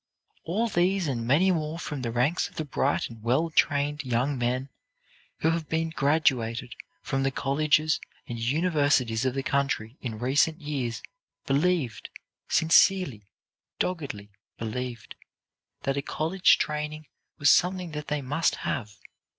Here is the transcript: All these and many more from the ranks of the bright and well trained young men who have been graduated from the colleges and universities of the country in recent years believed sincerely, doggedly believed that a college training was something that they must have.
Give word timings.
All 0.45 0.67
these 0.67 1.07
and 1.07 1.27
many 1.27 1.51
more 1.51 1.77
from 1.77 2.01
the 2.01 2.09
ranks 2.11 2.49
of 2.49 2.55
the 2.55 2.65
bright 2.65 3.07
and 3.07 3.21
well 3.21 3.51
trained 3.51 4.03
young 4.03 4.35
men 4.35 4.69
who 5.41 5.51
have 5.51 5.69
been 5.69 5.91
graduated 5.91 6.73
from 7.03 7.21
the 7.21 7.29
colleges 7.29 7.99
and 8.27 8.39
universities 8.39 9.25
of 9.25 9.35
the 9.35 9.43
country 9.43 9.97
in 10.01 10.17
recent 10.17 10.59
years 10.59 11.03
believed 11.45 12.09
sincerely, 12.49 13.27
doggedly 13.77 14.31
believed 14.57 15.13
that 15.83 15.97
a 15.97 16.01
college 16.01 16.57
training 16.57 17.05
was 17.37 17.51
something 17.51 17.91
that 17.91 18.07
they 18.07 18.23
must 18.23 18.55
have. 18.65 18.95